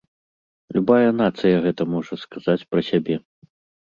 [0.77, 3.19] Любая нацыя гэта можа сказаць пра сябе.